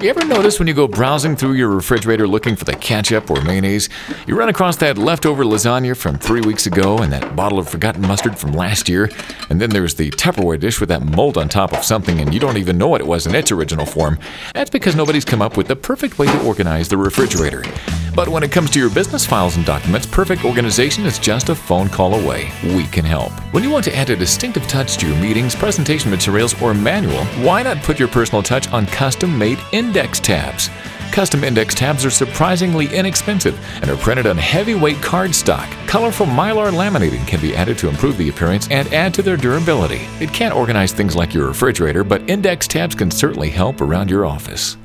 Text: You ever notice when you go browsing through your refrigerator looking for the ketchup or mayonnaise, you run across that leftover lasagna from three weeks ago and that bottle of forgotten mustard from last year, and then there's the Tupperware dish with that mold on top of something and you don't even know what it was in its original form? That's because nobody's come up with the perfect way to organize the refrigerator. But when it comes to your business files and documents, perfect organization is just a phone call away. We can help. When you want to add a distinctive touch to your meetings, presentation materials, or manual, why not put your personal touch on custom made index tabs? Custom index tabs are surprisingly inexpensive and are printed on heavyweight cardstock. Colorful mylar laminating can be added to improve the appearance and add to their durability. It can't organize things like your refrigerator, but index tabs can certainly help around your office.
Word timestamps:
You 0.00 0.08
ever 0.08 0.24
notice 0.24 0.58
when 0.58 0.66
you 0.66 0.72
go 0.72 0.88
browsing 0.88 1.36
through 1.36 1.52
your 1.52 1.68
refrigerator 1.68 2.26
looking 2.26 2.56
for 2.56 2.64
the 2.64 2.74
ketchup 2.74 3.30
or 3.30 3.42
mayonnaise, 3.42 3.90
you 4.26 4.34
run 4.34 4.48
across 4.48 4.78
that 4.78 4.96
leftover 4.96 5.44
lasagna 5.44 5.94
from 5.94 6.16
three 6.16 6.40
weeks 6.40 6.64
ago 6.64 6.96
and 7.00 7.12
that 7.12 7.36
bottle 7.36 7.58
of 7.58 7.68
forgotten 7.68 8.00
mustard 8.00 8.38
from 8.38 8.52
last 8.52 8.88
year, 8.88 9.10
and 9.50 9.60
then 9.60 9.68
there's 9.68 9.96
the 9.96 10.10
Tupperware 10.12 10.58
dish 10.58 10.80
with 10.80 10.88
that 10.88 11.02
mold 11.02 11.36
on 11.36 11.50
top 11.50 11.74
of 11.74 11.84
something 11.84 12.18
and 12.18 12.32
you 12.32 12.40
don't 12.40 12.56
even 12.56 12.78
know 12.78 12.88
what 12.88 13.02
it 13.02 13.06
was 13.06 13.26
in 13.26 13.34
its 13.34 13.52
original 13.52 13.84
form? 13.84 14.18
That's 14.54 14.70
because 14.70 14.96
nobody's 14.96 15.26
come 15.26 15.42
up 15.42 15.58
with 15.58 15.68
the 15.68 15.76
perfect 15.76 16.18
way 16.18 16.28
to 16.28 16.46
organize 16.46 16.88
the 16.88 16.96
refrigerator. 16.96 17.62
But 18.20 18.28
when 18.28 18.42
it 18.42 18.52
comes 18.52 18.68
to 18.72 18.78
your 18.78 18.90
business 18.90 19.24
files 19.24 19.56
and 19.56 19.64
documents, 19.64 20.06
perfect 20.06 20.44
organization 20.44 21.06
is 21.06 21.18
just 21.18 21.48
a 21.48 21.54
phone 21.54 21.88
call 21.88 22.16
away. 22.16 22.52
We 22.76 22.84
can 22.84 23.06
help. 23.06 23.32
When 23.54 23.62
you 23.62 23.70
want 23.70 23.82
to 23.86 23.96
add 23.96 24.10
a 24.10 24.14
distinctive 24.14 24.68
touch 24.68 24.98
to 24.98 25.08
your 25.08 25.16
meetings, 25.16 25.54
presentation 25.54 26.10
materials, 26.10 26.60
or 26.60 26.74
manual, 26.74 27.24
why 27.42 27.62
not 27.62 27.82
put 27.82 27.98
your 27.98 28.08
personal 28.08 28.42
touch 28.42 28.68
on 28.72 28.84
custom 28.84 29.38
made 29.38 29.58
index 29.72 30.20
tabs? 30.20 30.68
Custom 31.12 31.42
index 31.44 31.74
tabs 31.74 32.04
are 32.04 32.10
surprisingly 32.10 32.94
inexpensive 32.94 33.58
and 33.80 33.88
are 33.88 33.96
printed 33.96 34.26
on 34.26 34.36
heavyweight 34.36 34.98
cardstock. 34.98 35.70
Colorful 35.88 36.26
mylar 36.26 36.70
laminating 36.70 37.26
can 37.26 37.40
be 37.40 37.56
added 37.56 37.78
to 37.78 37.88
improve 37.88 38.18
the 38.18 38.28
appearance 38.28 38.68
and 38.70 38.92
add 38.92 39.14
to 39.14 39.22
their 39.22 39.38
durability. 39.38 40.06
It 40.20 40.34
can't 40.34 40.54
organize 40.54 40.92
things 40.92 41.16
like 41.16 41.32
your 41.32 41.48
refrigerator, 41.48 42.04
but 42.04 42.28
index 42.28 42.68
tabs 42.68 42.94
can 42.94 43.10
certainly 43.10 43.48
help 43.48 43.80
around 43.80 44.10
your 44.10 44.26
office. 44.26 44.76